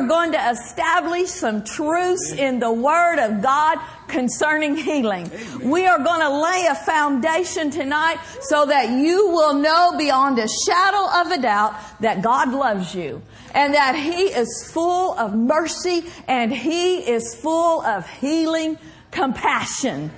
[0.00, 5.30] are going to establish some truths in the Word of God concerning healing.
[5.62, 10.48] We are going to lay a foundation tonight so that you will know beyond a
[10.66, 13.22] shadow of a doubt that God loves you
[13.54, 18.78] and that He is full of mercy and He is full of healing
[19.10, 20.10] compassion.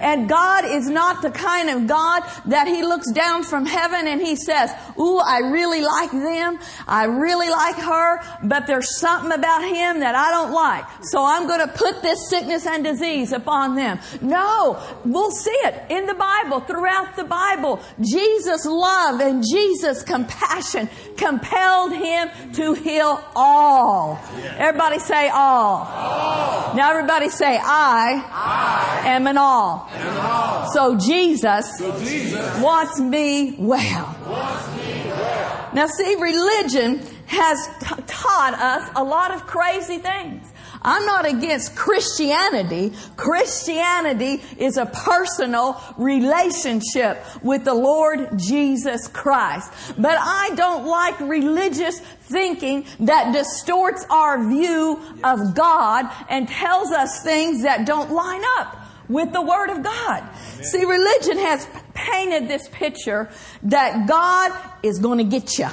[0.00, 4.20] And God is not the kind of God that He looks down from heaven and
[4.20, 6.58] He says, Ooh, I really like them.
[6.86, 10.84] I really like her, but there's something about him that I don't like.
[11.02, 13.98] So I'm going to put this sickness and disease upon them.
[14.20, 17.80] No, we'll see it in the Bible, throughout the Bible.
[18.00, 20.88] Jesus' love and Jesus' compassion
[21.20, 24.18] compelled him to heal all.
[24.56, 25.86] Everybody say all.
[25.86, 26.74] all.
[26.74, 29.88] Now everybody say I I am an all.
[29.92, 30.70] All.
[30.70, 34.16] So, Jesus so Jesus wants me well.
[34.26, 35.70] Wants me well.
[35.72, 40.46] Now, see, religion has t- taught us a lot of crazy things.
[40.82, 42.92] I'm not against Christianity.
[43.16, 49.72] Christianity is a personal relationship with the Lord Jesus Christ.
[49.98, 57.22] But I don't like religious thinking that distorts our view of God and tells us
[57.22, 58.76] things that don't line up
[59.08, 60.26] with the Word of God.
[60.62, 63.28] See, religion has painted this picture
[63.64, 64.52] that God
[64.82, 65.68] is going to get you.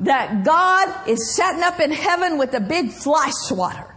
[0.00, 3.89] That God is setting up in heaven with a big fly swatter.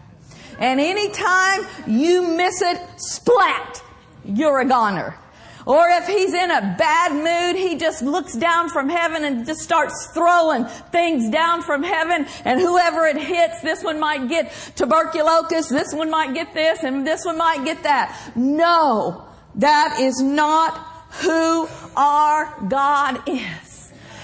[0.60, 3.82] And anytime you miss it, splat,
[4.26, 5.18] you're a goner.
[5.66, 9.62] Or if he's in a bad mood, he just looks down from heaven and just
[9.62, 12.26] starts throwing things down from heaven.
[12.44, 17.08] And whoever it hits, this one might get tuberculosis, this one might get this, and
[17.08, 18.34] this one might get that.
[18.36, 20.78] No, that is not
[21.22, 23.63] who our God is.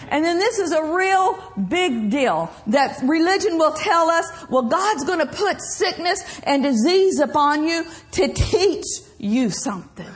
[0.09, 5.05] And then this is a real big deal that religion will tell us, well, God's
[5.05, 8.85] going to put sickness and disease upon you to teach
[9.19, 10.09] you something.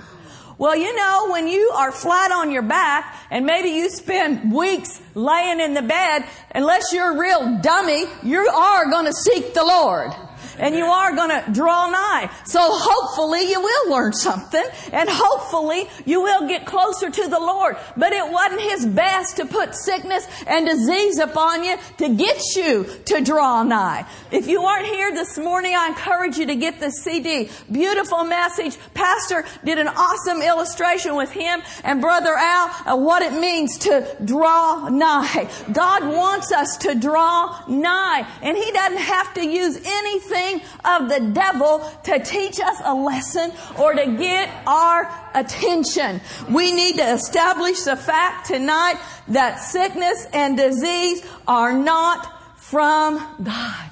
[0.58, 5.02] Well, you know, when you are flat on your back and maybe you spend weeks
[5.14, 9.64] laying in the bed, unless you're a real dummy, you are going to seek the
[9.64, 10.12] Lord
[10.60, 12.30] and you are going to draw nigh.
[12.46, 17.78] So hopefully you will learn something and hopefully you will get closer to the Lord.
[17.98, 22.86] But it wasn't His best to put sickness and disease upon you to get you
[23.06, 24.06] to draw nigh.
[24.32, 27.50] If you aren't here this morning, I encourage you to get the CD.
[27.72, 28.78] Beautiful message.
[28.94, 34.16] Pastor did an awesome illustration with him and Brother Al of what it means to
[34.24, 35.50] draw nigh.
[35.72, 40.43] God wants us to draw nigh and He doesn't have to use anything
[40.86, 46.22] of the devil to teach us a lesson or to get our attention.
[46.50, 49.00] We need to establish the fact tonight
[49.30, 53.90] that sickness and disease are not from God.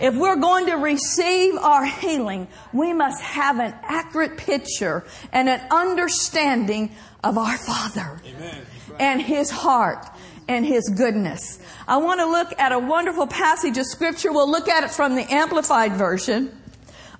[0.00, 5.60] If we're going to receive our healing, we must have an accurate picture and an
[5.70, 6.92] understanding
[7.24, 8.66] of our Father Amen.
[9.00, 10.06] and His heart
[10.48, 11.58] and His goodness.
[11.86, 14.32] I want to look at a wonderful passage of Scripture.
[14.32, 16.58] We'll look at it from the Amplified Version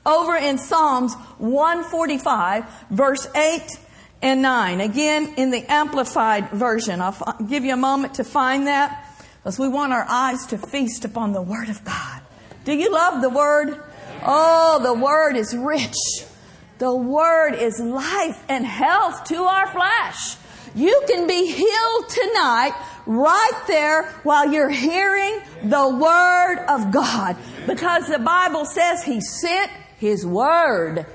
[0.04, 3.62] over in Psalms 145, verse 8
[4.22, 4.80] and 9.
[4.80, 7.00] Again, in the Amplified Version.
[7.00, 9.04] I'll f- give you a moment to find that
[9.36, 12.22] because we want our eyes to feast upon the Word of God.
[12.64, 13.80] Do you love the Word?
[14.22, 15.94] Oh, the Word is rich.
[16.78, 20.36] The Word is life and health to our flesh.
[20.74, 22.72] You can be healed tonight
[23.08, 27.36] right there while you're hearing the Word of God.
[27.66, 31.06] Because the Bible says He sent His Word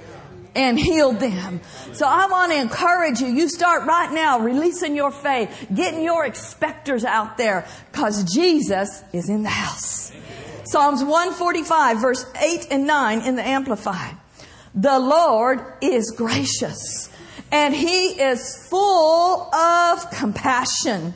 [0.55, 1.61] and healed them.
[1.93, 3.27] So I want to encourage you.
[3.27, 9.29] You start right now releasing your faith, getting your expectors out there because Jesus is
[9.29, 10.11] in the house.
[10.65, 14.17] Psalms 145 verse 8 and 9 in the Amplified.
[14.73, 17.09] The Lord is gracious
[17.51, 21.13] and He is full of compassion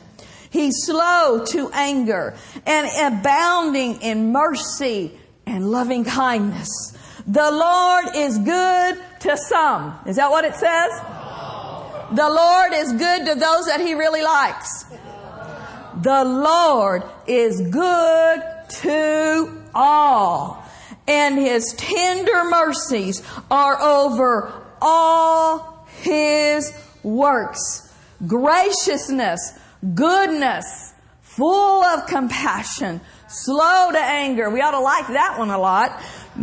[0.50, 2.34] He's slow to anger
[2.66, 5.12] and abounding in mercy
[5.46, 6.96] and loving kindness.
[7.26, 9.98] The Lord is good to some.
[10.06, 10.90] Is that what it says?
[12.12, 14.84] The Lord is good to those that He really likes.
[16.02, 20.64] The Lord is good to all.
[21.06, 27.92] And His tender mercies are over all His works.
[28.26, 29.58] Graciousness
[29.94, 34.50] goodness, full of compassion, slow to anger.
[34.50, 36.00] We ought to like that one a lot.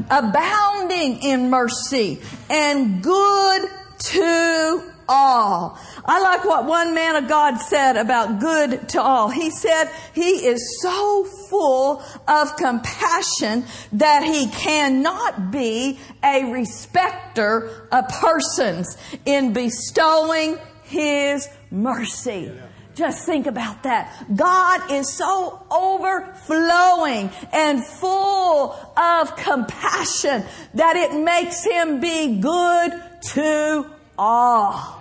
[0.10, 5.80] Abounding in mercy and good to all.
[6.04, 9.30] I like what one man of God said about good to all.
[9.30, 18.08] He said he is so full of compassion that he cannot be a respecter of
[18.10, 22.52] persons in bestowing his mercy.
[22.96, 24.26] Just think about that.
[24.34, 32.94] God is so overflowing and full of compassion that it makes him be good
[33.34, 33.86] to
[34.18, 34.95] all.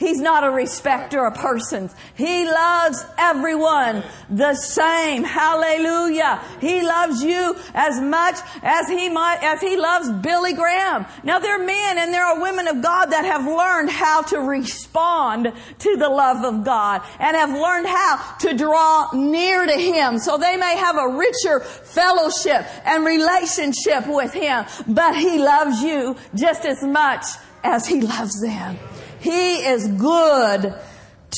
[0.00, 1.94] He's not a respecter of persons.
[2.14, 5.24] He loves everyone the same.
[5.24, 6.42] Hallelujah.
[6.58, 11.04] He loves you as much as he might, as he loves Billy Graham.
[11.22, 14.38] Now there are men and there are women of God that have learned how to
[14.38, 20.18] respond to the love of God and have learned how to draw near to Him
[20.18, 24.64] so they may have a richer fellowship and relationship with Him.
[24.88, 27.26] But He loves you just as much
[27.62, 28.78] as He loves them.
[29.20, 30.74] He is good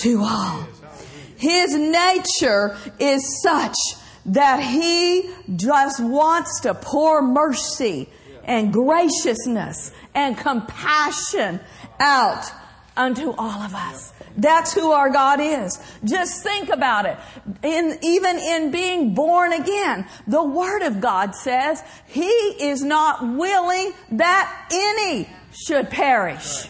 [0.02, 0.67] to all.
[1.37, 3.76] His nature is such
[4.26, 8.08] that he just wants to pour mercy
[8.44, 11.61] and graciousness and compassion
[11.99, 12.44] out
[12.96, 14.12] unto all of us.
[14.37, 15.78] That's who our God is.
[16.05, 17.19] Just think about it.
[17.62, 23.93] In, even in being born again, the Word of God says He is not willing
[24.12, 26.69] that any should perish.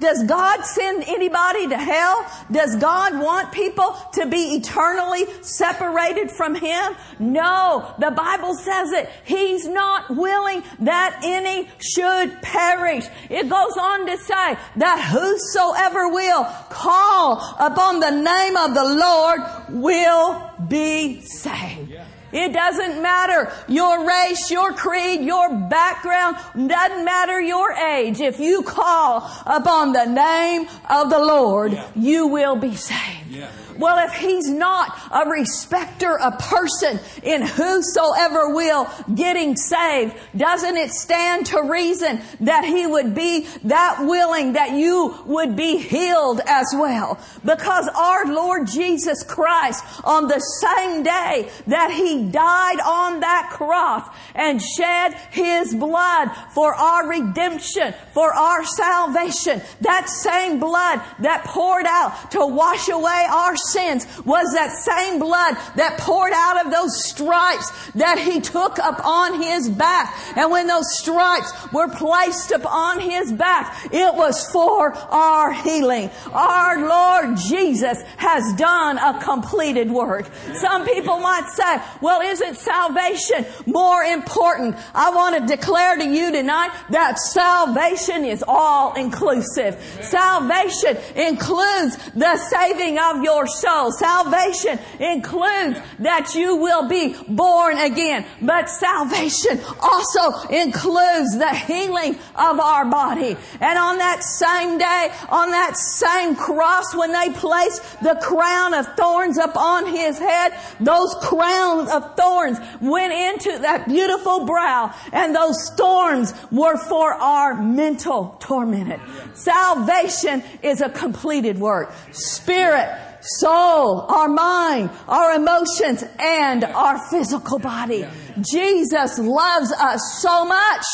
[0.00, 2.26] Does God send anybody to hell?
[2.50, 6.96] Does God want people to be eternally separated from Him?
[7.18, 7.94] No.
[7.98, 9.10] The Bible says it.
[9.24, 13.04] He's not willing that any should perish.
[13.28, 19.40] It goes on to say that whosoever will call upon the name of the Lord
[19.68, 21.92] will be saved.
[22.32, 28.20] It doesn't matter your race, your creed, your background, doesn't matter your age.
[28.20, 31.88] If you call upon the name of the Lord, yeah.
[31.96, 33.28] you will be saved.
[33.28, 33.50] Yeah.
[33.80, 40.90] Well, if he's not a respecter a person in whosoever will getting saved, doesn't it
[40.90, 46.66] stand to reason that he would be that willing that you would be healed as
[46.76, 47.18] well?
[47.42, 54.06] Because our Lord Jesus Christ on the same day that he died on that cross
[54.34, 61.86] and shed his blood for our redemption, for our salvation, that same blood that poured
[61.86, 67.04] out to wash away our sins was that same blood that poured out of those
[67.04, 70.14] stripes that he took upon his back.
[70.36, 76.10] And when those stripes were placed upon his back, it was for our healing.
[76.32, 80.26] Our Lord Jesus has done a completed work.
[80.54, 84.76] Some people might say, well, isn't salvation more important?
[84.94, 89.80] I want to declare to you tonight that salvation is all inclusive.
[90.02, 93.92] Salvation includes the saving of your soul.
[93.92, 98.24] Salvation includes that you will be born again.
[98.40, 103.36] But salvation also includes the healing of our body.
[103.60, 108.86] And on that same day, on that same cross, when they placed the crown of
[108.96, 115.70] thorns upon his head, those crowns of thorns went into that beautiful brow and those
[115.76, 119.00] thorns were for our mental torment.
[119.34, 121.92] Salvation is a completed work.
[122.12, 122.88] Spirit,
[123.20, 128.06] soul, our mind, our emotions, and our physical body.
[128.40, 130.84] Jesus loves us so much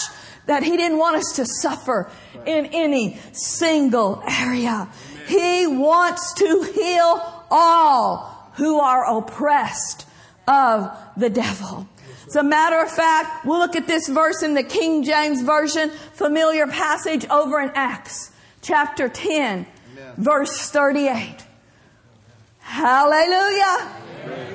[0.46, 2.10] that he didn't want us to suffer
[2.44, 4.88] in any single area.
[5.26, 10.06] He wants to heal all who are oppressed
[10.46, 11.88] of the devil.
[12.26, 15.90] As a matter of fact, we'll look at this verse in the King James Version,
[16.14, 20.14] familiar passage over in Acts chapter 10, Amen.
[20.16, 21.45] verse 38.
[22.66, 23.92] Hallelujah.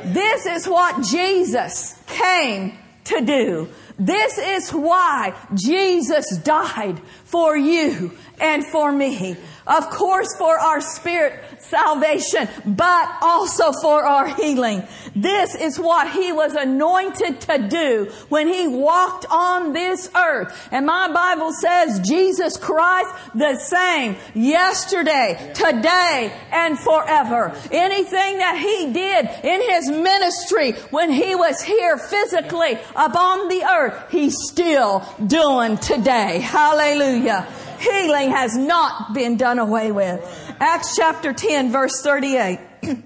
[0.04, 3.70] This is what Jesus came to do.
[3.98, 9.38] This is why Jesus died for you and for me.
[9.68, 14.84] Of course, for our spirit salvation, but also for our healing.
[15.16, 20.70] This is what he was anointed to do when he walked on this earth.
[20.72, 27.56] And my Bible says Jesus Christ the same yesterday, today, and forever.
[27.72, 34.12] Anything that he did in his ministry when he was here physically upon the earth,
[34.12, 36.40] he's still doing today.
[36.40, 37.48] Hallelujah.
[37.82, 40.22] Healing has not been done away with.
[40.60, 42.60] Acts chapter 10 verse 38.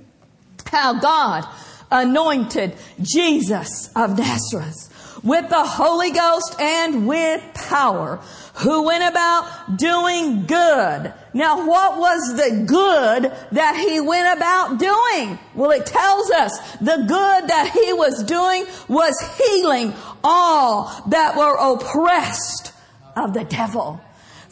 [0.72, 1.48] How God
[1.92, 8.18] anointed Jesus of Nazareth with the Holy Ghost and with power,
[8.56, 15.38] who went about doing good Now what was the good that he went about doing?
[15.54, 21.58] Well, it tells us the good that he was doing was healing all that were
[21.58, 22.72] oppressed
[23.18, 24.00] of the devil.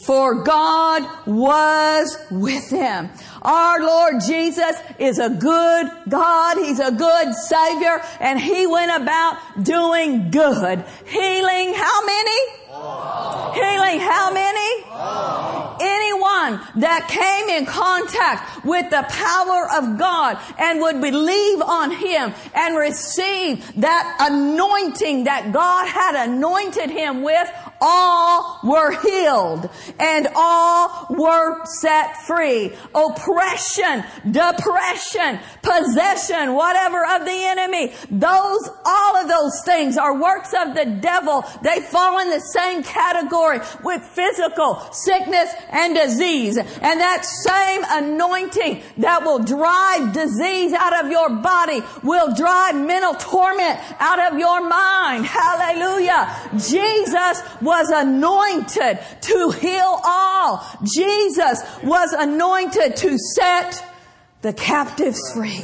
[0.03, 3.09] For God was with him.
[3.41, 6.57] Our Lord Jesus is a good God.
[6.57, 10.83] He's a good Savior and He went about doing good.
[11.05, 12.39] Healing how many?
[12.69, 13.53] All.
[13.53, 14.83] Healing how many?
[14.91, 15.77] All.
[15.79, 22.33] Anyone that came in contact with the power of God and would believe on Him
[22.53, 27.49] and receive that anointing that God had anointed him with
[27.85, 32.71] all were healed and all were set free.
[32.95, 40.75] Oppression, depression, possession, whatever of the enemy, those, all of those things are works of
[40.75, 41.43] the devil.
[41.61, 46.57] They fall in the same category with physical sickness and disease.
[46.57, 53.15] And that same anointing that will drive disease out of your body will drive mental
[53.15, 55.25] torment out of your mind.
[55.25, 56.49] Hallelujah.
[56.55, 60.65] Jesus was anointed to heal all.
[60.83, 63.83] Jesus was anointed to set
[64.41, 65.63] the captives free.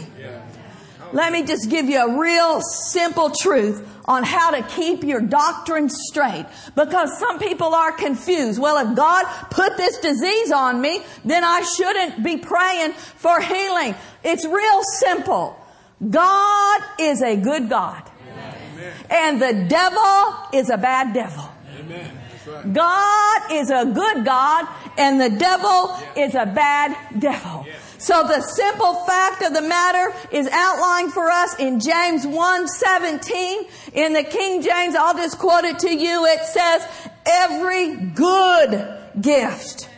[1.11, 5.89] Let me just give you a real simple truth on how to keep your doctrine
[5.89, 8.59] straight because some people are confused.
[8.59, 13.95] Well, if God put this disease on me, then I shouldn't be praying for healing.
[14.23, 15.59] It's real simple.
[16.07, 18.03] God is a good God.
[18.31, 18.93] Amen.
[19.09, 21.49] And the devil is a bad devil.
[21.89, 22.73] Right.
[22.73, 24.67] God is a good God
[24.97, 26.23] and the devil yeah.
[26.23, 27.65] is a bad devil.
[27.67, 27.73] Yeah.
[27.97, 34.13] So the simple fact of the matter is outlined for us in James 1:17 in
[34.13, 34.95] the King James.
[34.95, 36.25] I'll just quote it to you.
[36.25, 36.81] It says,
[37.25, 38.87] "Every good
[39.19, 39.89] gift,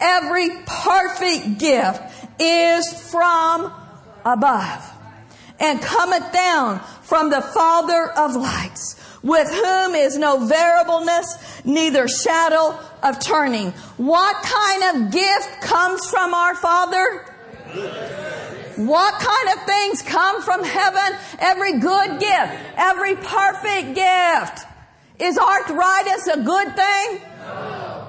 [0.00, 2.00] every perfect gift
[2.38, 3.72] is from
[4.24, 4.92] above
[5.58, 12.78] and cometh down from the Father of lights, with whom is no variableness, neither shadow
[13.02, 13.70] of turning.
[13.96, 17.24] What kind of gift comes from our Father?
[18.76, 21.18] What kind of things come from heaven?
[21.40, 24.66] Every good gift, every perfect gift.
[25.18, 27.20] Is arthritis a good thing?
[27.40, 28.06] No.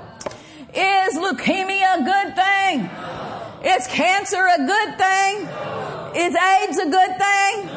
[0.76, 2.84] Is leukemia a good thing?
[2.84, 3.62] No.
[3.66, 5.46] Is cancer a good thing?
[5.46, 6.12] No.
[6.16, 7.68] Is AIDS a good thing?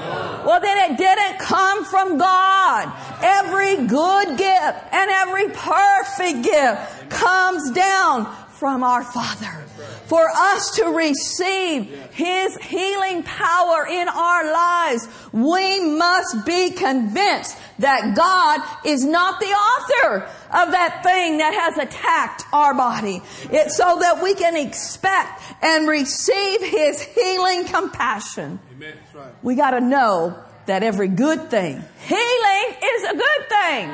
[0.45, 2.93] Well, then it didn't come from God.
[3.23, 8.27] Every good gift and every perfect gift comes down
[8.63, 9.65] from our Father.
[10.07, 18.15] For us to receive His healing power in our lives, we must be convinced that
[18.15, 23.21] God is not the author of that thing that has attacked our body.
[23.51, 28.61] It's so that we can expect and receive His healing compassion.
[28.75, 28.95] Amen.
[29.13, 29.33] Right.
[29.43, 33.91] We gotta know that every good thing, healing is a good thing.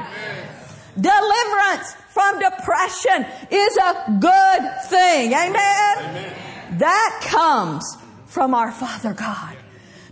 [1.01, 5.33] Deliverance from depression is a good thing.
[5.33, 5.99] Amen?
[5.99, 6.79] Amen.
[6.79, 7.85] That comes
[8.27, 9.57] from our Father God.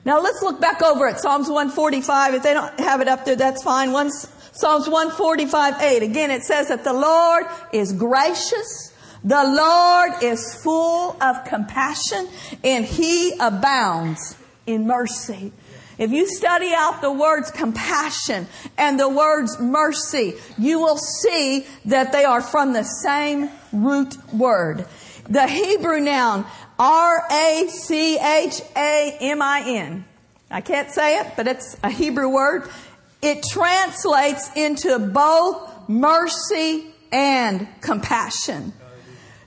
[0.05, 2.35] Now let's look back over at Psalms 145.
[2.35, 3.91] If they don't have it up there, that's fine.
[3.91, 6.03] One, Psalms 145, 8.
[6.03, 8.95] Again, it says that the Lord is gracious.
[9.25, 12.29] The Lord is full of compassion
[12.63, 14.37] and he abounds
[14.67, 15.53] in mercy.
[15.99, 22.13] If you study out the words compassion and the words mercy, you will see that
[22.13, 24.87] they are from the same root word.
[25.29, 26.45] The Hebrew noun
[26.79, 27.65] R-A-C-H-A-M-I-N.
[30.51, 32.69] I can't say it, but it's a Hebrew word.
[33.23, 38.75] It translates into both mercy and compassion.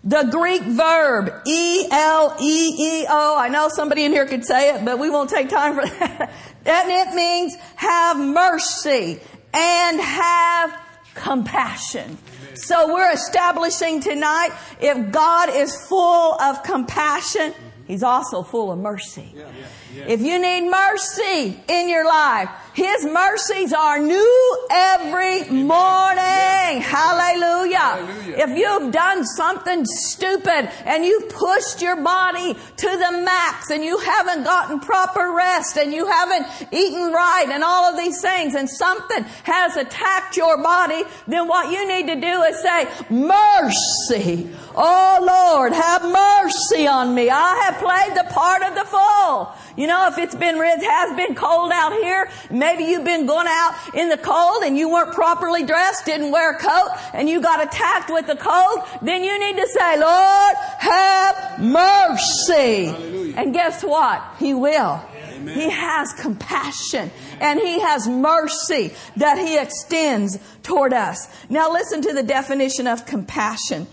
[0.03, 5.29] The Greek verb, E-L-E-E-O, I know somebody in here could say it, but we won't
[5.29, 6.31] take time for that.
[6.65, 9.19] And it means have mercy
[9.53, 10.79] and have
[11.15, 12.17] compassion.
[12.55, 17.53] So we're establishing tonight if God is full of compassion,
[17.85, 19.33] He's also full of mercy.
[19.35, 19.65] Yeah, yeah.
[19.95, 26.81] If you need mercy in your life, His mercies are new every morning.
[26.81, 27.77] Hallelujah.
[27.77, 28.35] Hallelujah.
[28.37, 33.97] If you've done something stupid and you pushed your body to the max and you
[33.97, 38.69] haven't gotten proper rest and you haven't eaten right and all of these things and
[38.69, 44.49] something has attacked your body, then what you need to do is say, mercy.
[44.75, 47.29] Oh Lord, have mercy on me.
[47.29, 49.53] I have played the part of the fool.
[49.79, 53.47] You know, if it's been, it has been cold out here, maybe you've been going
[53.47, 57.39] out in the cold and you weren't properly dressed, didn't wear a coat and you
[57.39, 62.87] got attacked with the cold, then you need to say, Lord, have mercy.
[62.87, 63.35] Hallelujah.
[63.37, 64.21] And guess what?
[64.37, 64.97] He will.
[65.45, 67.09] He has compassion
[67.39, 71.25] and He has mercy that He extends toward us.
[71.49, 73.87] Now listen to the definition of compassion.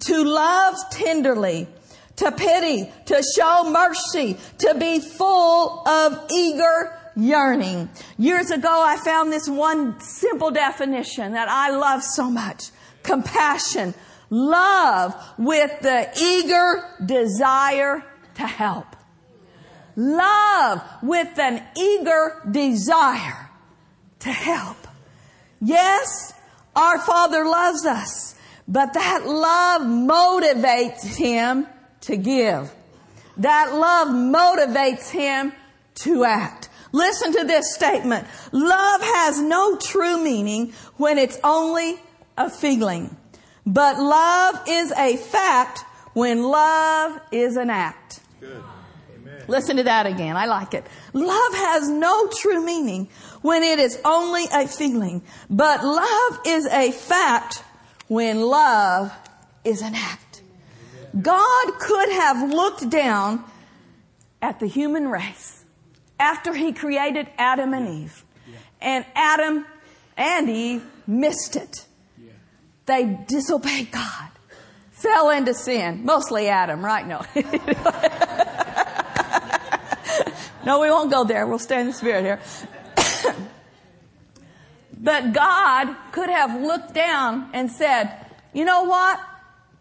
[0.00, 1.66] To love tenderly,
[2.20, 7.88] to pity, to show mercy, to be full of eager yearning.
[8.18, 12.64] Years ago, I found this one simple definition that I love so much.
[13.02, 13.94] Compassion.
[14.28, 18.96] Love with the eager desire to help.
[19.96, 23.48] Love with an eager desire
[24.18, 24.76] to help.
[25.62, 26.34] Yes,
[26.76, 28.34] our Father loves us,
[28.68, 31.66] but that love motivates Him
[32.02, 32.72] to give.
[33.36, 35.52] That love motivates Him
[36.02, 36.68] to act.
[36.92, 38.26] Listen to this statement.
[38.52, 41.96] Love has no true meaning when it's only
[42.36, 43.16] a feeling.
[43.64, 48.20] But love is a fact when love is an act.
[48.40, 48.62] Good.
[49.14, 49.42] Amen.
[49.46, 50.36] Listen to that again.
[50.36, 50.84] I like it.
[51.12, 53.08] Love has no true meaning
[53.42, 55.22] when it is only a feeling.
[55.48, 57.62] But love is a fact
[58.08, 59.12] when love
[59.64, 60.29] is an act.
[61.18, 63.44] God could have looked down
[64.40, 65.64] at the human race
[66.18, 68.24] after he created Adam and Eve.
[68.80, 69.66] And Adam
[70.16, 71.86] and Eve missed it.
[72.86, 74.30] They disobeyed God,
[74.90, 76.04] fell into sin.
[76.04, 77.06] Mostly Adam, right?
[77.06, 77.22] No.
[80.64, 81.46] no, we won't go there.
[81.46, 82.40] We'll stay in the spirit here.
[84.98, 89.20] but God could have looked down and said, you know what?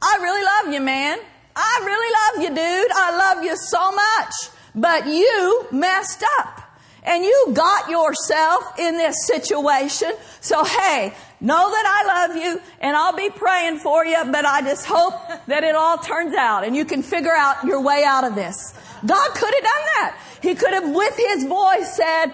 [0.01, 1.19] I really love you, man.
[1.55, 2.91] I really love you, dude.
[2.91, 4.33] I love you so much.
[4.75, 6.61] But you messed up.
[7.03, 10.11] And you got yourself in this situation.
[10.41, 14.61] So hey, know that I love you and I'll be praying for you, but I
[14.61, 15.13] just hope
[15.47, 18.73] that it all turns out and you can figure out your way out of this.
[19.05, 20.19] God could have done that.
[20.41, 22.33] He could have with his voice said,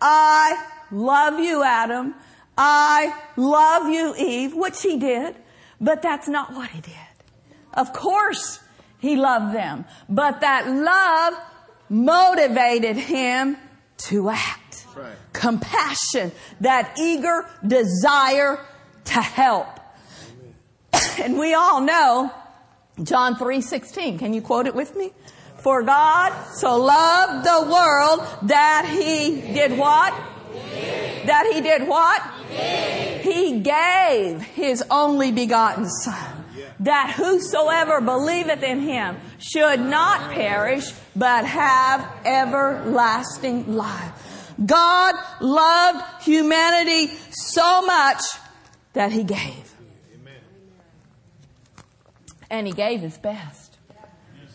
[0.00, 2.14] I love you, Adam.
[2.56, 5.34] I love you, Eve, which he did,
[5.80, 6.94] but that's not what he did.
[7.74, 8.60] Of course,
[8.98, 11.34] he loved them, but that love
[11.88, 13.56] motivated him
[13.96, 14.86] to act.
[14.96, 15.14] Right.
[15.32, 18.60] Compassion, that eager desire
[19.06, 19.68] to help.
[21.20, 22.30] and we all know
[23.02, 24.18] John 3:16.
[24.18, 25.12] Can you quote it with me?
[25.58, 30.12] For God so loved the world that he did what?
[31.26, 32.22] That he did what?
[33.22, 36.33] He gave his only begotten son.
[36.80, 44.12] That whosoever believeth in him should not perish, but have everlasting life.
[44.64, 48.22] God loved humanity so much
[48.92, 49.74] that he gave.
[52.50, 53.78] And he gave his best.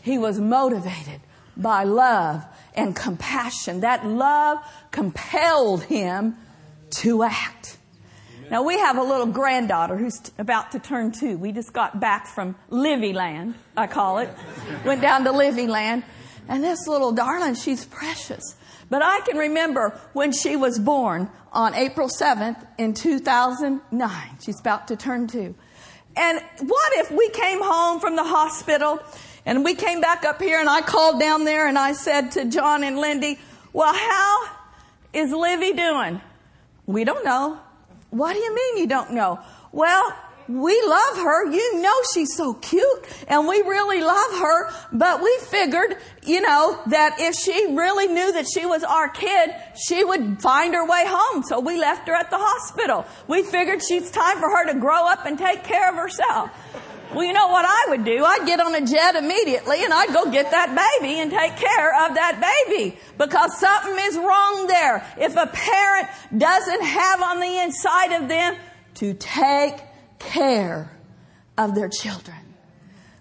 [0.02, 1.22] He was motivated
[1.58, 3.82] by love and compassion.
[3.82, 4.60] That love
[4.92, 6.38] compelled him
[7.02, 7.79] to act.
[8.50, 11.38] Now we have a little granddaughter who's t- about to turn two.
[11.38, 14.30] We just got back from Livy Land, I call it.
[14.84, 16.04] Went down to Livy Land.
[16.48, 18.56] And this little darling, she's precious.
[18.90, 24.12] But I can remember when she was born on April 7th in 2009.
[24.42, 25.54] She's about to turn two.
[26.16, 29.00] And what if we came home from the hospital
[29.46, 32.46] and we came back up here and I called down there and I said to
[32.46, 33.38] John and Lindy,
[33.74, 34.48] well, how
[35.14, 36.20] is Livy doing?
[36.88, 37.60] We don't know.
[38.10, 39.40] What do you mean you don't know?
[39.72, 40.14] Well,
[40.50, 41.46] we love her.
[41.46, 46.82] You know she's so cute and we really love her, but we figured, you know,
[46.88, 51.04] that if she really knew that she was our kid, she would find her way
[51.06, 51.44] home.
[51.44, 53.06] So we left her at the hospital.
[53.28, 56.50] We figured she's time for her to grow up and take care of herself.
[57.14, 58.24] Well, you know what I would do?
[58.24, 62.06] I'd get on a jet immediately and I'd go get that baby and take care
[62.06, 65.06] of that baby because something is wrong there.
[65.18, 68.56] If a parent doesn't have on the inside of them
[68.96, 69.82] to take
[70.20, 70.92] care
[71.58, 72.38] of their children.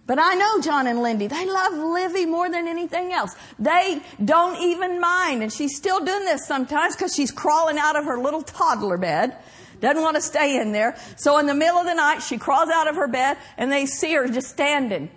[0.07, 3.37] But I know John and Lindy, they love Livy more than anything else.
[3.59, 5.43] They don't even mind.
[5.43, 9.37] And she's still doing this sometimes because she's crawling out of her little toddler bed.
[9.81, 10.97] Doesn't want to stay in there.
[11.17, 13.87] So in the middle of the night, she crawls out of her bed and they
[13.87, 15.11] see her just standing.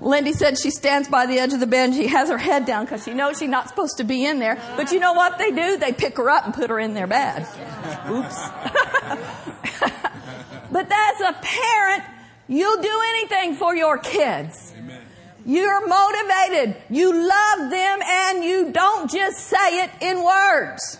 [0.00, 2.66] Lindy said she stands by the edge of the bed and she has her head
[2.66, 4.60] down because she knows she's not supposed to be in there.
[4.76, 5.76] But you know what they do?
[5.76, 7.46] They pick her up and put her in their bed.
[8.10, 8.48] Oops.
[10.72, 12.02] but as a parent,
[12.48, 14.74] you'll do anything for your kids.
[14.76, 15.02] Amen.
[15.46, 16.76] You're motivated.
[16.90, 20.98] You love them and you don't just say it in words.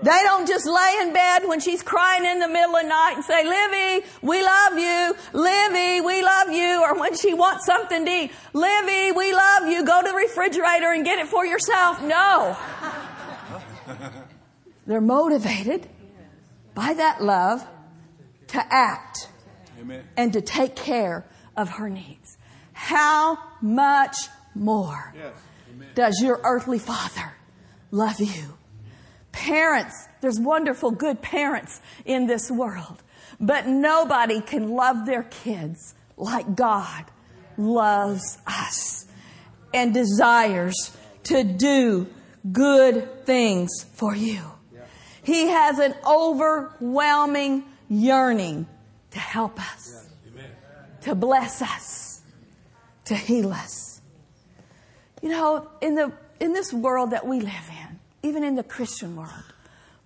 [0.00, 3.12] They don't just lay in bed when she's crying in the middle of the night
[3.16, 5.14] and say, Livy, we love you.
[5.32, 6.82] Livy, we love you.
[6.82, 9.84] Or when she wants something to eat, Livy, we love you.
[9.84, 12.02] Go to the refrigerator and get it for yourself.
[12.02, 12.56] No.
[14.86, 15.88] They're motivated
[16.74, 17.66] by that love
[18.48, 19.28] to act
[19.78, 20.04] Amen.
[20.16, 21.26] and to take care
[21.56, 22.38] of her needs.
[22.72, 24.16] How much
[24.54, 25.34] more yes.
[25.94, 27.34] does your earthly father
[27.90, 28.56] love you?
[29.32, 33.02] Parents, there's wonderful, good parents in this world,
[33.40, 37.04] but nobody can love their kids like God
[37.56, 39.06] loves us
[39.74, 42.06] and desires to do
[42.50, 44.40] good things for you.
[45.22, 48.66] He has an overwhelming yearning
[49.12, 50.08] to help us,
[51.02, 52.22] to bless us,
[53.04, 54.00] to heal us.
[55.20, 57.91] You know, in the in this world that we live in,
[58.22, 59.52] even in the Christian world,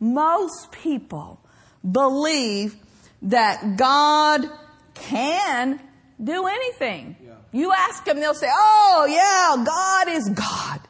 [0.00, 1.40] most people
[1.88, 2.76] believe
[3.22, 4.48] that God
[4.94, 5.80] can
[6.22, 7.16] do anything.
[7.24, 7.32] Yeah.
[7.52, 10.80] You ask them, they'll say, Oh yeah, God is God.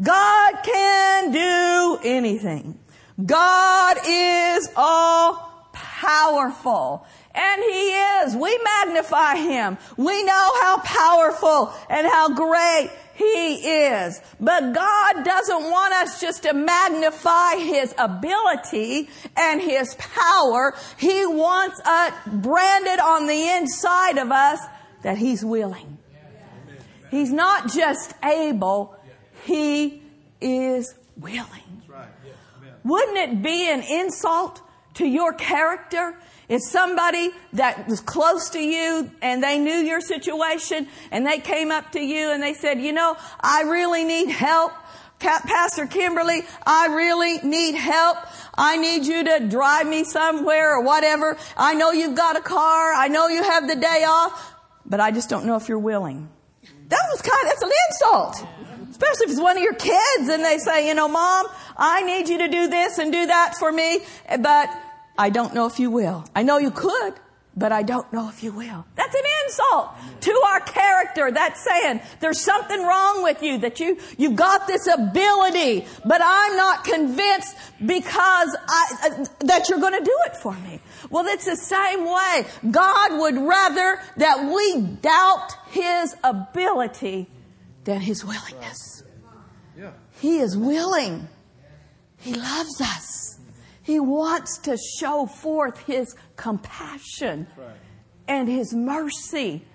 [0.00, 2.78] God can do anything.
[3.24, 7.06] God is all powerful.
[7.34, 8.36] And He is.
[8.36, 9.78] We magnify Him.
[9.96, 14.20] We know how powerful and how great He is.
[14.40, 20.74] But God doesn't want us just to magnify His ability and His power.
[20.98, 24.60] He wants us branded on the inside of us
[25.02, 25.98] that He's willing.
[27.10, 28.96] He's not just able,
[29.44, 30.02] He
[30.40, 31.82] is willing.
[32.84, 34.60] Wouldn't it be an insult
[34.94, 36.16] to your character
[36.48, 41.70] if somebody that was close to you and they knew your situation and they came
[41.70, 44.72] up to you and they said, you know, I really need help.
[45.18, 48.18] Pastor Kimberly, I really need help.
[48.54, 51.38] I need you to drive me somewhere or whatever.
[51.56, 52.92] I know you've got a car.
[52.92, 56.28] I know you have the day off, but I just don't know if you're willing.
[56.88, 58.48] That was kind of, that's an insult.
[58.90, 62.28] Especially if it's one of your kids and they say, you know, mom, I need
[62.28, 64.00] you to do this and do that for me,
[64.40, 64.68] but
[65.18, 66.24] I don't know if you will.
[66.34, 67.14] I know you could,
[67.56, 68.86] but I don't know if you will.
[68.94, 69.90] That's an insult
[70.22, 71.30] to our character.
[71.30, 76.56] That's saying there's something wrong with you, that you, you've got this ability, but I'm
[76.56, 80.80] not convinced because I, uh, that you're going to do it for me.
[81.10, 82.46] Well, it's the same way.
[82.70, 87.28] God would rather that we doubt His ability
[87.84, 89.02] than His willingness.
[90.20, 91.28] He is willing.
[92.18, 93.31] He loves us.
[93.92, 97.46] He wants to show forth His compassion
[98.26, 99.66] and His mercy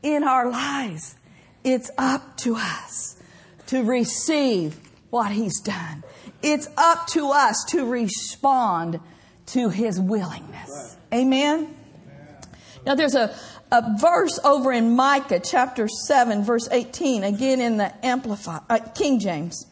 [0.00, 1.16] in our lives.
[1.64, 3.20] It's up to us
[3.66, 4.78] to receive
[5.10, 6.04] what He's done.
[6.40, 9.00] It's up to us to respond
[9.46, 10.96] to His willingness.
[11.12, 11.74] Amen?
[12.86, 13.36] Now there's a,
[13.72, 19.18] a verse over in Micah chapter 7 verse 18, again in the Amplify, uh, King
[19.18, 19.66] James.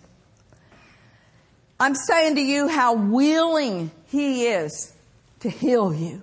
[1.83, 4.93] I'm saying to you how willing He is
[5.41, 6.23] to heal you.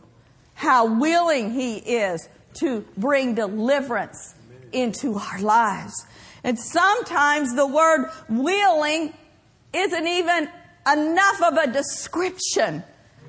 [0.53, 2.29] How willing He is
[2.61, 4.35] to bring deliverance
[4.71, 6.05] into our lives.
[6.45, 9.13] And sometimes the word willing
[9.73, 10.49] isn't even
[10.89, 12.81] enough of a description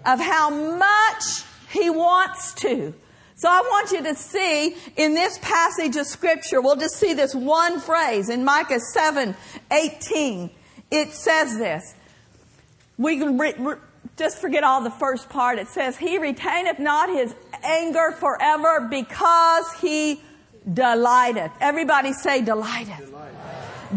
[0.06, 1.24] of how much
[1.72, 2.94] He wants to.
[3.34, 7.34] So I want you to see in this passage of scripture, we'll just see this
[7.34, 9.34] one phrase in Micah 7,
[9.72, 10.50] 18.
[10.92, 11.96] It says this
[13.00, 13.76] we can re- re-
[14.18, 15.58] just forget all the first part.
[15.58, 17.34] It says, He retaineth not his
[17.64, 20.20] anger forever because he
[20.70, 21.50] delighteth.
[21.60, 23.10] Everybody say delighteth.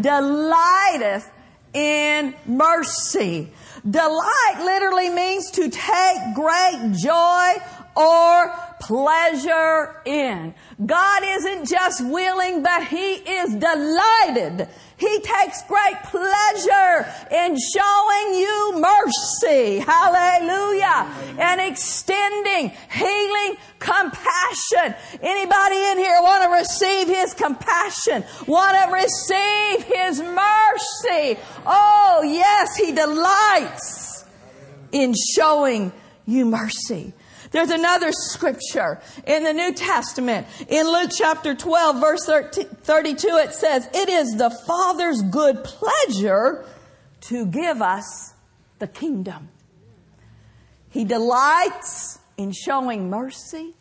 [0.00, 1.30] delighteth
[1.74, 3.52] in mercy.
[3.88, 7.62] Delight literally means to take great joy
[7.94, 8.54] or
[8.86, 10.54] pleasure in.
[10.84, 18.80] God isn't just willing, but He is delighted he takes great pleasure in showing you
[18.80, 19.78] mercy.
[19.80, 21.12] Hallelujah.
[21.38, 24.94] And extending, healing, compassion.
[25.20, 28.24] Anybody in here want to receive His compassion?
[28.46, 31.40] Want to receive His mercy?
[31.66, 34.24] Oh yes, He delights
[34.92, 35.92] in showing
[36.24, 37.12] you mercy.
[37.54, 40.48] There's another scripture in the New Testament.
[40.68, 46.66] In Luke chapter 12 verse 32 it says, It is the Father's good pleasure
[47.20, 48.34] to give us
[48.80, 49.50] the kingdom.
[50.90, 53.76] He delights in showing mercy.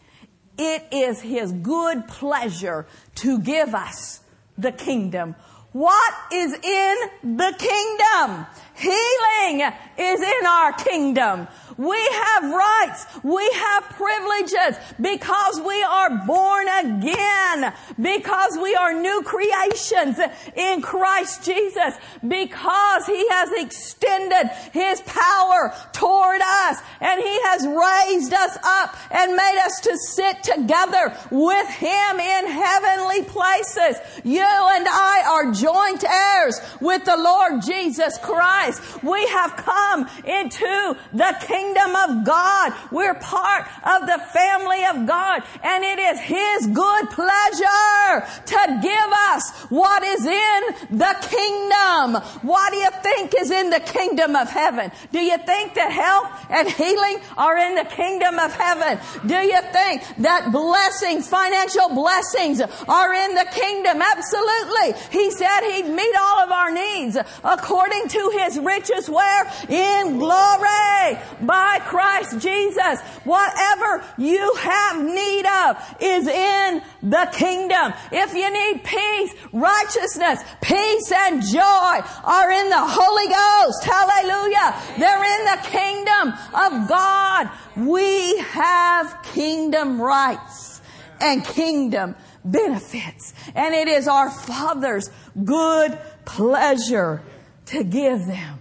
[0.56, 4.20] It is His good pleasure to give us
[4.56, 5.36] the kingdom.
[5.72, 6.96] What is in
[7.38, 8.46] the kingdom?
[8.76, 11.48] Healing is in our kingdom.
[11.78, 13.06] We have rights.
[13.24, 20.20] We have privileges because we are born again, because we are new creations
[20.56, 21.96] in Christ Jesus,
[22.28, 29.36] because He has extended His power toward us and He has raised us up and
[29.36, 33.98] made us to sit together with Him in heavenly places.
[34.24, 39.04] You and I are joint heirs with the Lord Jesus Christ.
[39.04, 42.74] We have come into the kingdom kingdom of God.
[42.92, 49.10] We're part of the family of God and it is His good pleasure to give
[49.30, 52.22] us what is in the kingdom.
[52.42, 54.92] What do you think is in the kingdom of heaven?
[55.12, 59.00] Do you think that health and healing are in the kingdom of heaven?
[59.26, 64.02] Do you think that blessings, financial blessings are in the kingdom?
[64.02, 65.00] Absolutely.
[65.12, 69.52] He said He'd meet all of our needs according to His riches where?
[69.70, 71.18] In glory
[71.54, 73.00] by Christ Jesus.
[73.26, 77.94] Whatever you have need of is in the kingdom.
[78.12, 83.84] If you need peace, righteousness, peace and joy are in the Holy Ghost.
[83.84, 84.74] Hallelujah.
[84.98, 87.52] They're in the kingdom of God.
[87.78, 90.82] We have kingdom rights
[91.22, 93.36] and kingdom benefits.
[93.54, 95.12] And it is our Father's
[95.46, 97.22] good pleasure
[97.68, 98.60] to give them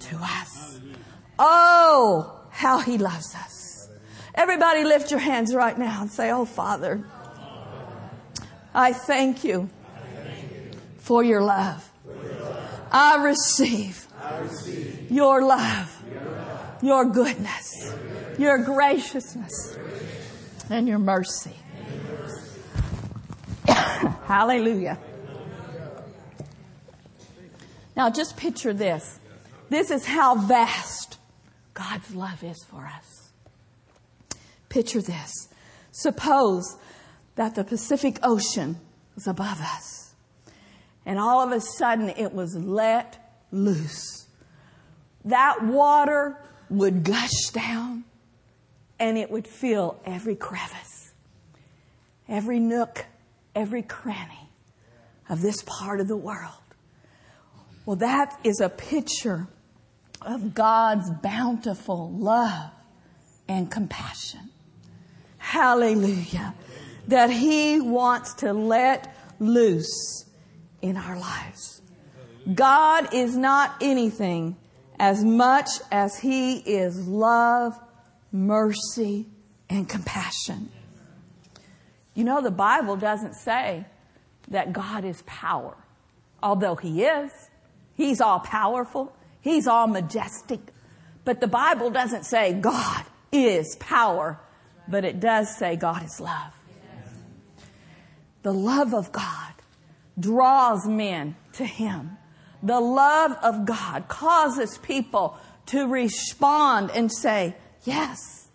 [0.00, 0.65] to us.
[1.38, 3.88] Oh, how he loves us.
[4.34, 7.04] Everybody lift your hands right now and say, Oh Father,
[8.74, 9.70] I thank you
[10.98, 11.90] for your love.
[12.90, 14.06] I receive
[15.10, 16.02] your love,
[16.82, 17.94] your goodness,
[18.38, 19.76] your graciousness,
[20.70, 21.56] and your mercy.
[23.66, 24.98] Hallelujah.
[27.96, 29.18] Now just picture this.
[29.68, 31.15] This is how vast
[31.76, 33.30] God's love is for us.
[34.70, 35.48] Picture this.
[35.92, 36.76] Suppose
[37.34, 38.76] that the Pacific Ocean
[39.14, 40.14] was above us,
[41.04, 44.26] and all of a sudden it was let loose.
[45.26, 46.38] That water
[46.70, 48.04] would gush down
[48.98, 51.12] and it would fill every crevice,
[52.26, 53.04] every nook,
[53.54, 54.48] every cranny
[55.28, 56.52] of this part of the world.
[57.84, 59.48] Well, that is a picture
[60.26, 62.70] of God's bountiful love
[63.48, 64.50] and compassion.
[65.38, 66.54] Hallelujah.
[67.06, 70.26] That He wants to let loose
[70.82, 71.80] in our lives.
[72.52, 74.56] God is not anything
[74.98, 77.78] as much as He is love,
[78.32, 79.26] mercy,
[79.70, 80.70] and compassion.
[82.14, 83.84] You know, the Bible doesn't say
[84.48, 85.76] that God is power,
[86.42, 87.30] although He is.
[87.94, 89.12] He's all powerful.
[89.46, 90.58] He's all majestic.
[91.24, 94.40] But the Bible doesn't say God is power,
[94.88, 96.52] but it does say God is love.
[98.42, 99.52] The love of God
[100.18, 102.18] draws men to Him.
[102.60, 107.54] The love of God causes people to respond and say,
[107.84, 108.48] Yes,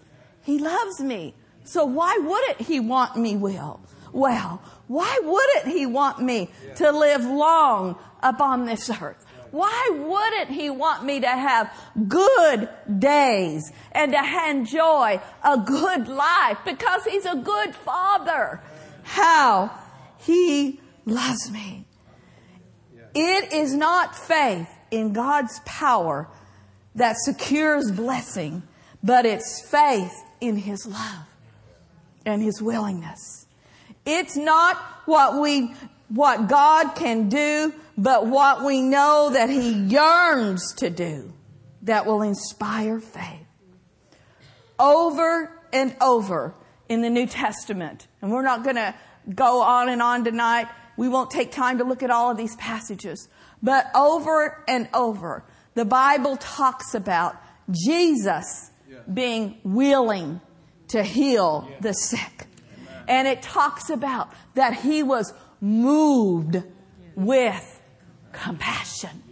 [0.44, 1.36] He loves me.
[1.64, 3.80] So why wouldn't He want me well?
[4.12, 9.26] Well, why wouldn't He want me to live long upon this earth?
[9.52, 11.72] Why wouldn't he want me to have
[12.08, 16.58] good days and to enjoy a good life?
[16.66, 18.62] Because he's a good father.
[19.04, 19.72] How
[20.20, 21.86] he loves me.
[23.14, 26.30] It is not faith in God's power
[26.96, 28.64] that secures blessing,
[29.04, 31.26] but it's faith in his love
[32.26, 33.48] and his willingness.
[34.06, 35.74] It's not what we,
[36.14, 41.34] what God can do but what we know that He yearns to do
[41.84, 43.46] that will inspire faith.
[44.80, 46.56] Over and over
[46.90, 48.96] in the New Testament, and we're not going to
[49.34, 50.68] go on and on tonight.
[50.98, 53.28] We won't take time to look at all of these passages,
[53.62, 55.44] but over and over,
[55.76, 57.36] the Bible talks about
[57.70, 58.72] Jesus
[59.12, 60.42] being willing
[60.90, 62.48] to heal the sick.
[63.08, 66.62] And it talks about that he was moved
[67.16, 67.82] with
[68.34, 69.24] compassion.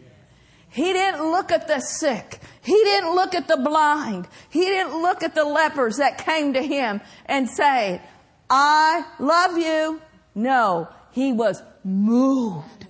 [0.69, 2.39] He didn't look at the sick.
[2.61, 4.27] He didn't look at the blind.
[4.49, 8.01] He didn't look at the lepers that came to him and say,
[8.49, 10.01] I love you.
[10.35, 12.85] No, he was moved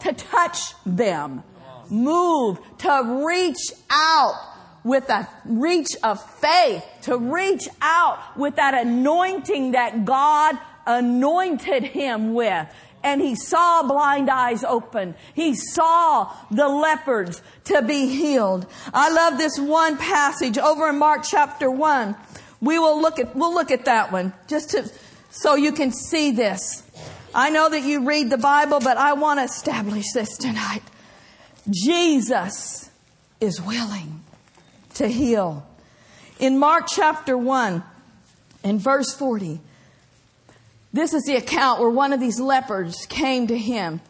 [0.00, 1.44] to touch them,
[1.88, 4.34] moved to reach out
[4.82, 10.58] with a reach of faith, to reach out with that anointing that God
[10.98, 12.68] anointed him with
[13.02, 15.14] and he saw blind eyes open.
[15.34, 18.66] He saw the leopards to be healed.
[18.92, 22.16] I love this one passage over in Mark chapter one.
[22.60, 24.90] We will look at, we'll look at that one just to,
[25.30, 26.82] so you can see this.
[27.34, 30.82] I know that you read the Bible, but I want to establish this tonight.
[31.70, 32.90] Jesus
[33.40, 34.20] is willing
[34.94, 35.66] to heal.
[36.38, 37.82] In Mark chapter 1
[38.64, 39.60] and verse 40,
[40.92, 44.00] this is the account where one of these lepers came to him.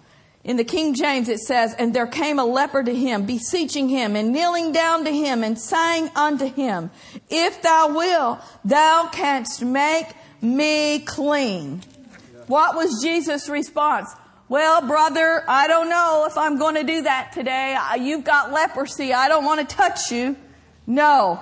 [0.43, 4.17] In the King James it says, And there came a leper to him, beseeching him,
[4.17, 6.91] and kneeling down to him, and saying unto him,
[7.29, 10.07] If thou wilt, thou canst make
[10.41, 11.83] me clean.
[12.47, 14.09] What was Jesus' response?
[14.49, 17.77] Well, brother, I don't know if I'm going to do that today.
[18.01, 19.13] You've got leprosy.
[19.13, 20.35] I don't want to touch you.
[20.87, 21.39] No.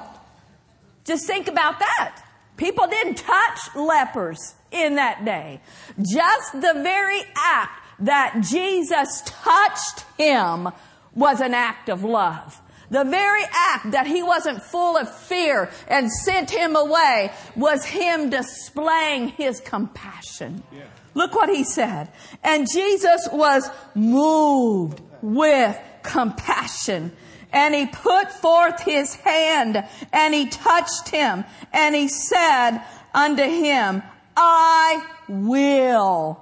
[1.05, 2.23] Just think about that.
[2.59, 5.61] People didn't touch lepers in that day.
[5.99, 10.69] Just the very act that Jesus touched him
[11.15, 12.61] was an act of love.
[12.91, 18.31] The very act that he wasn't full of fear and sent him away was him
[18.31, 20.63] displaying his compassion.
[20.73, 20.85] Yeah.
[21.15, 22.11] Look what he said.
[22.43, 27.13] And Jesus was moved with compassion.
[27.53, 34.03] And he put forth his hand and he touched him and he said unto him,
[34.41, 36.41] I will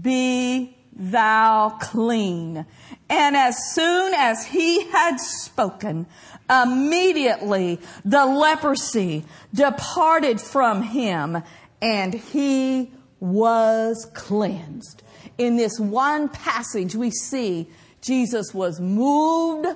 [0.00, 2.64] be thou clean.
[3.10, 6.06] And as soon as he had spoken,
[6.48, 11.42] immediately the leprosy departed from him
[11.82, 15.02] and he was cleansed.
[15.36, 17.68] In this one passage, we see
[18.00, 19.66] Jesus was moved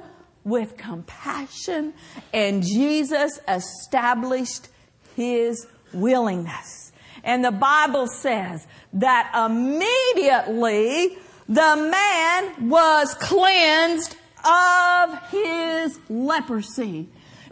[0.45, 1.93] with compassion
[2.33, 4.69] and Jesus established
[5.17, 6.88] his willingness.
[7.25, 17.09] And the Bible says that immediately the man was cleansed of his leprosy.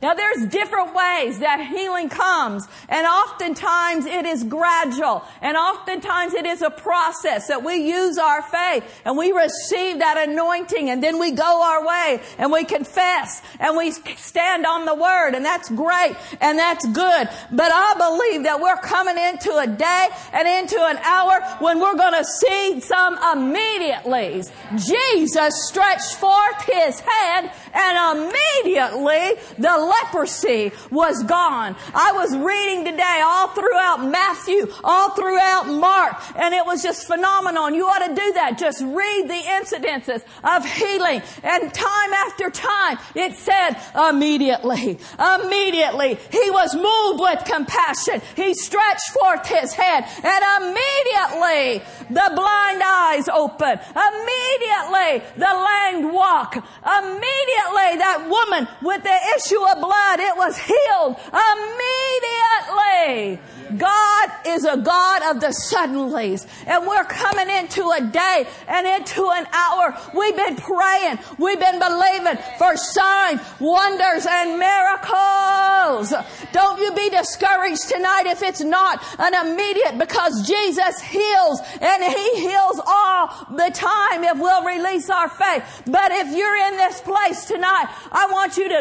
[0.07, 6.47] Now there's different ways that healing comes and oftentimes it is gradual and oftentimes it
[6.47, 11.19] is a process that we use our faith and we receive that anointing and then
[11.19, 15.69] we go our way and we confess and we stand on the word and that's
[15.71, 17.29] great and that's good.
[17.51, 21.97] But I believe that we're coming into a day and into an hour when we're
[21.97, 24.45] going to see some immediately.
[24.77, 31.77] Jesus stretched forth his hand and immediately the leprosy was gone.
[31.95, 37.71] I was reading today all throughout Matthew, all throughout Mark, and it was just phenomenal.
[37.71, 38.59] You ought to do that.
[38.59, 41.23] Just read the incidences of healing.
[41.43, 43.77] And time after time, it said
[44.09, 44.99] immediately,
[45.37, 48.23] immediately, he was moved with compassion.
[48.35, 53.79] He stretched forth his hand and immediately the blind eyes open.
[53.93, 56.57] Immediately the lame walk.
[56.87, 63.41] Immediately that woman with the issue of blood, it was healed immediately.
[63.77, 66.47] God is a God of the suddenlies.
[66.67, 69.99] And we're coming into a day and into an hour.
[70.15, 71.19] We've been praying.
[71.39, 76.15] We've been believing for signs, wonders, and miracles.
[76.53, 82.49] Don't you be discouraged tonight if it's not an immediate because Jesus heals and He
[82.49, 85.83] heals all the time if we'll release our faith.
[85.87, 88.81] But if you're in this place tonight, I want you to,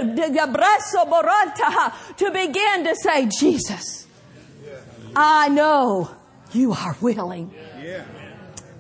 [2.18, 4.08] to begin to say, Jesus.
[5.16, 6.12] I know
[6.52, 7.54] you are willing.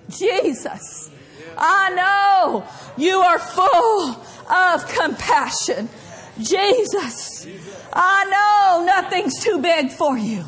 [0.09, 1.09] Jesus,
[1.57, 5.89] I know you are full of compassion.
[6.39, 7.47] Jesus,
[7.93, 10.43] I know nothing's too big for you.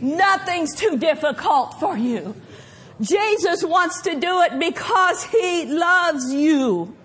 [0.00, 2.34] Nothing's too difficult for you.
[3.00, 6.96] Jesus wants to do it because He loves you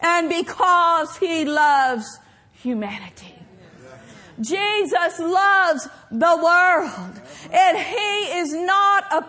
[0.00, 2.18] and because He loves
[2.52, 3.36] humanity.
[4.40, 7.20] Jesus loves the world
[7.52, 9.24] and he is not a,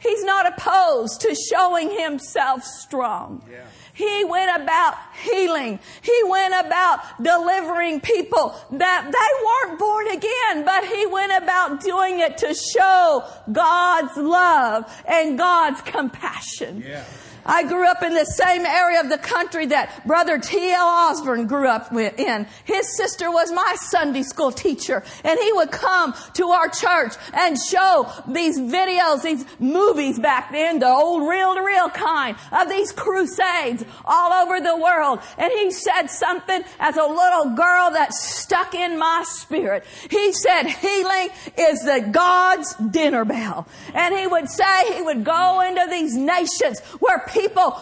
[0.00, 3.44] he's not opposed to showing himself strong.
[3.50, 3.64] Yeah.
[3.94, 5.80] He went about healing.
[6.02, 12.20] He went about delivering people that they weren't born again, but he went about doing
[12.20, 16.84] it to show God's love and God's compassion.
[16.86, 17.04] Yeah.
[17.48, 20.86] I grew up in the same area of the country that Brother T.L.
[20.86, 22.46] Osborn grew up in.
[22.64, 27.58] His sister was my Sunday school teacher and he would come to our church and
[27.58, 32.92] show these videos, these movies back then, the old reel to reel kind of these
[32.92, 35.20] crusades all over the world.
[35.38, 39.86] And he said something as a little girl that stuck in my spirit.
[40.10, 43.66] He said healing is the God's dinner bell.
[43.94, 47.37] And he would say he would go into these nations where people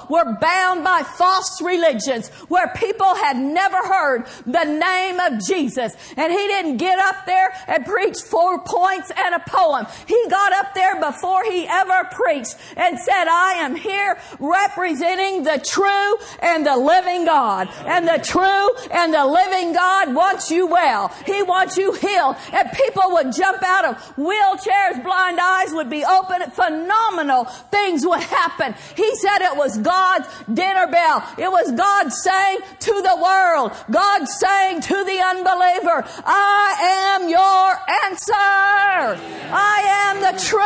[0.09, 5.95] were bound by false religions, where people had never heard the name of Jesus.
[6.17, 9.87] And he didn't get up there and preach four points and a poem.
[10.07, 15.63] He got up there before he ever preached and said, I am here representing the
[15.65, 17.69] true and the living God.
[17.87, 21.09] And the true and the living God wants you well.
[21.25, 22.37] He wants you healed.
[22.53, 28.23] And people would jump out of wheelchairs, blind eyes would be open, phenomenal things would
[28.23, 28.75] happen.
[28.97, 31.25] He said it was God's dinner bell.
[31.39, 37.69] It was God saying to the world, God saying to the unbeliever, I am your
[38.05, 39.21] answer.
[39.53, 39.79] I
[40.09, 40.61] am the true.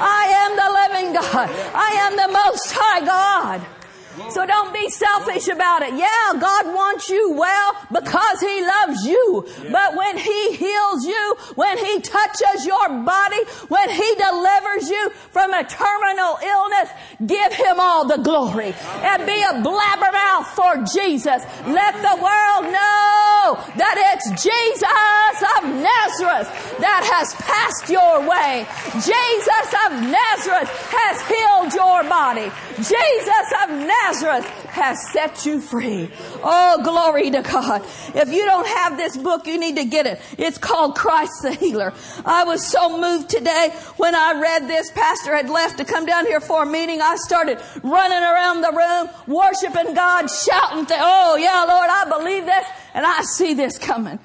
[0.00, 1.50] I am the living God.
[1.74, 3.66] I am the most high God.
[4.30, 5.94] So don't be selfish about it.
[5.94, 9.46] Yeah, God wants you well because He loves you.
[9.70, 15.52] But when He heals you, when He touches your body, when He delivers you from
[15.52, 16.90] a terminal illness,
[17.26, 21.42] give Him all the glory and be a blabbermouth for Jesus.
[21.66, 28.66] Let the world know that it's Jesus of Nazareth that has passed your way.
[28.94, 32.50] Jesus of Nazareth has healed your body.
[32.78, 36.10] Jesus of Nazareth Nazareth has set you free.
[36.42, 37.82] Oh, glory to God.
[38.14, 40.20] If you don't have this book, you need to get it.
[40.36, 41.94] It's called Christ the Healer.
[42.24, 44.90] I was so moved today when I read this.
[44.90, 47.00] Pastor had left to come down here for a meeting.
[47.00, 52.66] I started running around the room, worshiping God, shouting, Oh, yeah, Lord, I believe this
[52.92, 54.18] and I see this coming.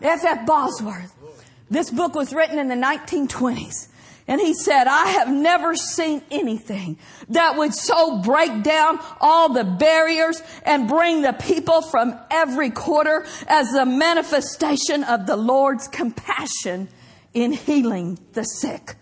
[0.00, 0.24] F.
[0.24, 0.46] F.
[0.46, 1.12] Bosworth.
[1.68, 3.89] This book was written in the 1920s.
[4.30, 6.98] And he said, I have never seen anything
[7.30, 13.26] that would so break down all the barriers and bring the people from every quarter
[13.48, 16.88] as the manifestation of the Lord's compassion
[17.34, 18.94] in healing the sick.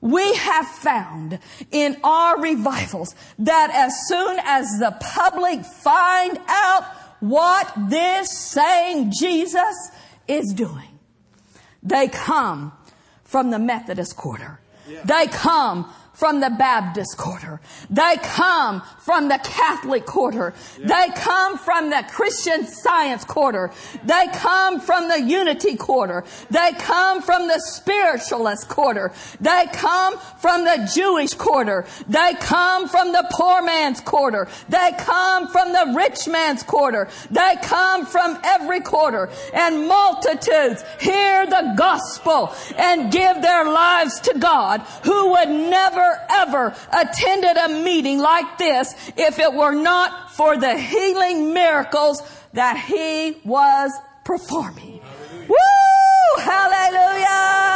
[0.00, 1.38] We have found
[1.70, 6.82] in our revivals that as soon as the public find out
[7.20, 9.92] what this saying Jesus
[10.26, 10.98] is doing,
[11.80, 12.72] they come
[13.28, 14.58] from the Methodist quarter.
[14.88, 15.02] Yeah.
[15.04, 17.60] They come from the Baptist quarter.
[17.88, 20.52] They come from the Catholic quarter.
[20.76, 23.70] They come from the Christian science quarter.
[24.04, 26.24] They come from the unity quarter.
[26.50, 29.12] They come from the spiritualist quarter.
[29.40, 31.86] They come from the Jewish quarter.
[32.08, 34.48] They come from the poor man's quarter.
[34.68, 37.08] They come from the rich man's quarter.
[37.30, 44.36] They come from every quarter and multitudes hear the gospel and give their lives to
[44.40, 50.56] God who would never ever attended a meeting like this if it were not for
[50.56, 53.92] the healing miracles that he was
[54.24, 55.00] performing.
[55.00, 55.48] Hallelujah.
[55.48, 56.42] Woo!
[56.42, 57.68] Hallelujah!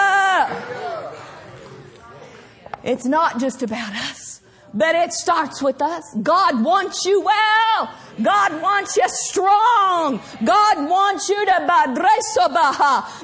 [2.85, 4.42] It's not just about us,
[4.75, 6.15] but it starts with us.
[6.23, 7.95] God wants you well.
[8.23, 10.21] God wants you strong.
[10.45, 11.63] God wants you to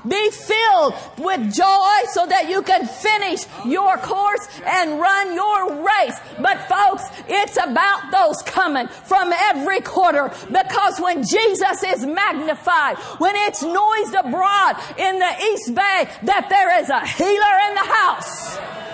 [0.09, 6.19] be filled with joy so that you can finish your course and run your race.
[6.41, 13.35] But folks, it's about those coming from every quarter because when Jesus is magnified, when
[13.37, 18.88] it's noised abroad in the East Bay that there is a healer in the house.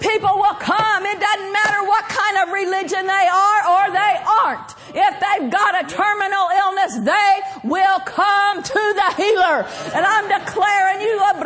[0.00, 1.06] People will come.
[1.06, 4.74] It doesn't matter what kind of religion they are or they aren't.
[4.90, 7.32] If they've got a terminal illness, they
[7.68, 9.68] will come to the healer.
[9.94, 11.40] And I'm declaring you a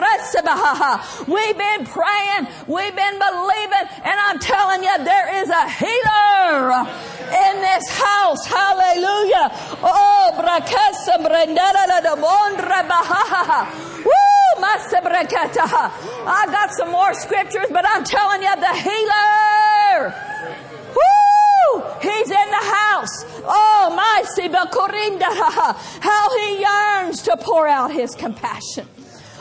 [1.27, 6.87] We've been praying, we've been believing, and I'm telling you there is a healer
[7.27, 8.47] in this house.
[8.47, 9.51] Hallelujah.
[9.83, 10.15] Oh!
[16.27, 20.15] I got some more scriptures, but I'm telling you, the healer.
[20.97, 21.83] Woo!
[22.01, 23.25] He's in the house.
[23.45, 24.25] Oh, my
[26.01, 28.89] how he yearns to pour out his compassion.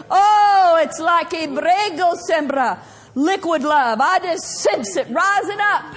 [0.10, 2.80] Oh, it's like Ibrego Sembra,
[3.16, 4.00] liquid love.
[4.02, 5.96] I just sense it rising up,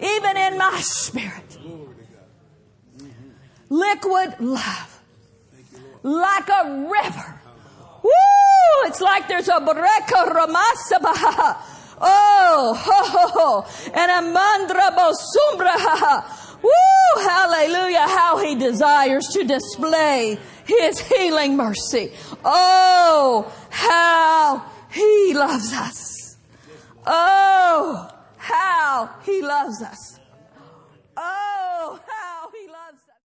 [0.00, 1.58] even in my spirit.
[3.68, 5.00] Liquid love,
[6.02, 7.40] like a river
[8.02, 8.10] Woo!
[8.86, 11.56] It's like there's a breka ramasabaha.
[12.00, 13.90] Oh, ho, ho, ho.
[13.92, 16.24] And a mandra bosumbra.
[16.62, 22.12] Woo, hallelujah, how he desires to display his healing mercy.
[22.44, 26.36] Oh, how he loves us.
[27.06, 30.20] Oh, how he loves us.
[31.16, 31.98] Oh,